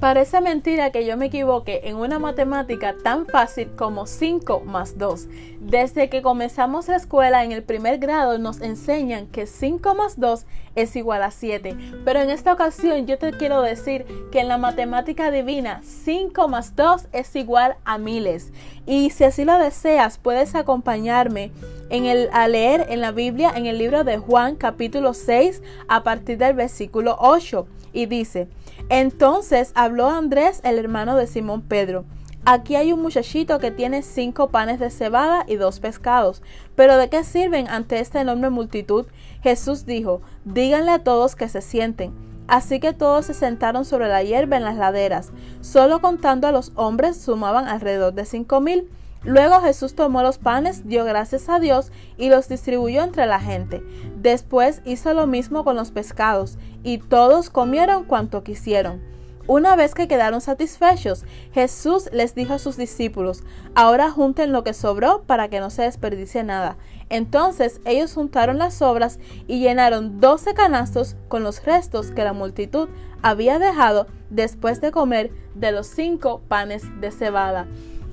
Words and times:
Parece 0.00 0.40
mentira 0.40 0.90
que 0.92 1.04
yo 1.04 1.18
me 1.18 1.26
equivoque 1.26 1.82
en 1.84 1.96
una 1.96 2.18
matemática 2.18 2.94
tan 3.04 3.26
fácil 3.26 3.68
como 3.76 4.06
5 4.06 4.60
más 4.60 4.96
2. 4.96 5.28
Desde 5.60 6.08
que 6.08 6.22
comenzamos 6.22 6.88
la 6.88 6.96
escuela 6.96 7.44
en 7.44 7.52
el 7.52 7.62
primer 7.62 7.98
grado 7.98 8.38
nos 8.38 8.62
enseñan 8.62 9.26
que 9.26 9.44
5 9.46 9.94
más 9.94 10.18
2 10.18 10.46
es 10.74 10.96
igual 10.96 11.22
a 11.22 11.30
7. 11.30 11.76
Pero 12.02 12.20
en 12.20 12.30
esta 12.30 12.54
ocasión 12.54 13.06
yo 13.06 13.18
te 13.18 13.32
quiero 13.32 13.60
decir 13.60 14.06
que 14.32 14.40
en 14.40 14.48
la 14.48 14.56
matemática 14.56 15.30
divina 15.30 15.82
5 15.84 16.48
más 16.48 16.74
2 16.76 17.08
es 17.12 17.36
igual 17.36 17.76
a 17.84 17.98
miles. 17.98 18.54
Y 18.86 19.10
si 19.10 19.24
así 19.24 19.44
lo 19.44 19.58
deseas, 19.58 20.16
puedes 20.16 20.54
acompañarme 20.54 21.52
en 21.90 22.06
el, 22.06 22.28
a 22.32 22.48
leer 22.48 22.86
en 22.88 23.00
la 23.00 23.12
Biblia 23.12 23.52
en 23.54 23.66
el 23.66 23.78
libro 23.78 24.04
de 24.04 24.16
Juan 24.16 24.56
capítulo 24.56 25.12
6 25.12 25.62
a 25.88 26.02
partir 26.02 26.38
del 26.38 26.54
versículo 26.54 27.16
8. 27.20 27.66
Y 27.92 28.06
dice, 28.06 28.48
entonces 28.88 29.72
habló 29.74 30.08
Andrés, 30.08 30.60
el 30.64 30.78
hermano 30.78 31.16
de 31.16 31.26
Simón 31.26 31.62
Pedro. 31.62 32.04
Aquí 32.46 32.74
hay 32.76 32.92
un 32.92 33.02
muchachito 33.02 33.58
que 33.58 33.70
tiene 33.70 34.02
cinco 34.02 34.48
panes 34.48 34.80
de 34.80 34.90
cebada 34.90 35.44
y 35.46 35.56
dos 35.56 35.78
pescados. 35.78 36.42
Pero 36.74 36.96
¿de 36.96 37.10
qué 37.10 37.22
sirven 37.22 37.68
ante 37.68 38.00
esta 38.00 38.20
enorme 38.20 38.48
multitud? 38.48 39.06
Jesús 39.42 39.84
dijo, 39.84 40.22
díganle 40.44 40.92
a 40.92 41.04
todos 41.04 41.36
que 41.36 41.48
se 41.48 41.60
sienten. 41.60 42.14
Así 42.48 42.80
que 42.80 42.92
todos 42.94 43.26
se 43.26 43.34
sentaron 43.34 43.84
sobre 43.84 44.08
la 44.08 44.22
hierba 44.22 44.56
en 44.56 44.64
las 44.64 44.76
laderas. 44.76 45.32
Solo 45.60 46.00
contando 46.00 46.48
a 46.48 46.52
los 46.52 46.72
hombres 46.76 47.20
sumaban 47.20 47.68
alrededor 47.68 48.14
de 48.14 48.24
cinco 48.24 48.60
mil. 48.60 48.88
Luego 49.22 49.60
Jesús 49.60 49.94
tomó 49.94 50.22
los 50.22 50.38
panes, 50.38 50.86
dio 50.86 51.04
gracias 51.04 51.48
a 51.48 51.60
Dios 51.60 51.92
y 52.16 52.30
los 52.30 52.48
distribuyó 52.48 53.02
entre 53.02 53.26
la 53.26 53.38
gente. 53.38 53.82
Después 54.16 54.80
hizo 54.84 55.12
lo 55.12 55.26
mismo 55.26 55.62
con 55.62 55.76
los 55.76 55.90
pescados, 55.90 56.58
y 56.82 56.98
todos 56.98 57.50
comieron 57.50 58.04
cuanto 58.04 58.42
quisieron. 58.42 59.02
Una 59.46 59.74
vez 59.74 59.94
que 59.94 60.06
quedaron 60.06 60.40
satisfechos, 60.40 61.24
Jesús 61.52 62.08
les 62.12 62.34
dijo 62.34 62.54
a 62.54 62.58
sus 62.58 62.76
discípulos, 62.76 63.42
ahora 63.74 64.10
junten 64.10 64.52
lo 64.52 64.62
que 64.62 64.74
sobró 64.74 65.22
para 65.22 65.48
que 65.48 65.60
no 65.60 65.70
se 65.70 65.82
desperdicie 65.82 66.44
nada. 66.44 66.76
Entonces 67.08 67.80
ellos 67.84 68.14
juntaron 68.14 68.58
las 68.58 68.74
sobras 68.74 69.18
y 69.48 69.58
llenaron 69.58 70.20
doce 70.20 70.54
canastos 70.54 71.16
con 71.28 71.42
los 71.42 71.64
restos 71.64 72.12
que 72.12 72.22
la 72.22 72.32
multitud 72.32 72.88
había 73.22 73.58
dejado 73.58 74.06
después 74.30 74.80
de 74.80 74.92
comer 74.92 75.32
de 75.56 75.72
los 75.72 75.88
cinco 75.88 76.42
panes 76.46 76.84
de 77.00 77.10
cebada. 77.10 77.66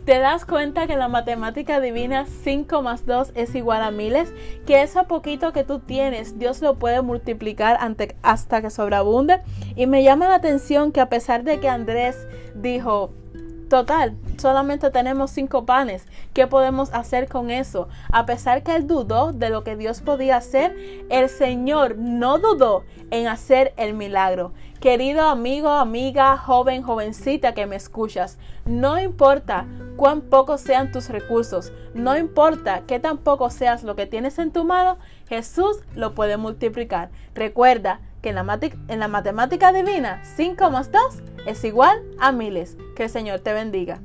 ¿Te 0.07 0.19
das 0.19 0.45
cuenta 0.45 0.87
que 0.87 0.95
la 0.95 1.09
matemática 1.09 1.81
divina 1.81 2.25
5 2.25 2.81
más 2.81 3.05
2 3.05 3.33
es 3.35 3.53
igual 3.55 3.83
a 3.83 3.91
miles? 3.91 4.33
Que 4.65 4.81
eso 4.81 5.03
poquito 5.03 5.51
que 5.51 5.65
tú 5.65 5.79
tienes, 5.79 6.39
Dios 6.39 6.61
lo 6.61 6.75
puede 6.75 7.01
multiplicar 7.01 7.77
hasta 8.21 8.61
que 8.61 8.69
sobreabunde. 8.69 9.41
Y 9.75 9.85
me 9.85 10.03
llama 10.03 10.29
la 10.29 10.35
atención 10.35 10.93
que 10.93 11.01
a 11.01 11.09
pesar 11.09 11.43
de 11.43 11.59
que 11.59 11.67
Andrés 11.67 12.25
dijo, 12.55 13.11
Total, 13.69 14.15
solamente 14.37 14.91
tenemos 14.91 15.31
cinco 15.31 15.65
panes. 15.65 16.05
¿Qué 16.33 16.47
podemos 16.47 16.93
hacer 16.93 17.27
con 17.27 17.51
eso? 17.51 17.89
A 18.09 18.25
pesar 18.25 18.63
que 18.63 18.77
él 18.77 18.87
dudó 18.87 19.33
de 19.33 19.49
lo 19.49 19.65
que 19.65 19.75
Dios 19.75 19.99
podía 19.99 20.37
hacer, 20.37 20.73
el 21.09 21.27
Señor 21.27 21.97
no 21.97 22.37
dudó 22.37 22.85
en 23.11 23.27
hacer 23.27 23.73
el 23.75 23.93
milagro. 23.93 24.53
Querido 24.79 25.23
amigo, 25.23 25.69
amiga, 25.69 26.37
joven, 26.37 26.83
jovencita 26.83 27.55
que 27.55 27.65
me 27.65 27.75
escuchas, 27.75 28.37
no 28.65 28.99
importa 28.99 29.65
cuán 29.95 30.21
pocos 30.21 30.61
sean 30.61 30.91
tus 30.91 31.09
recursos, 31.09 31.73
no 31.95 32.15
importa 32.15 32.83
qué 32.85 32.99
tan 32.99 33.17
poco 33.17 33.49
seas 33.49 33.81
lo 33.81 33.95
que 33.95 34.05
tienes 34.05 34.37
en 34.37 34.51
tu 34.51 34.65
mano, 34.65 34.99
Jesús 35.27 35.77
lo 35.95 36.13
puede 36.13 36.37
multiplicar. 36.37 37.09
Recuerda 37.33 38.01
que 38.21 38.29
en 38.29 38.35
la, 38.35 38.59
en 38.87 38.99
la 38.99 39.07
matemática 39.07 39.73
divina 39.73 40.21
5 40.35 40.69
más 40.69 40.91
2 40.91 41.01
es 41.47 41.63
igual 41.63 42.03
a 42.19 42.31
miles. 42.31 42.77
Que 42.95 43.05
el 43.05 43.09
Señor 43.09 43.39
te 43.39 43.53
bendiga. 43.53 43.99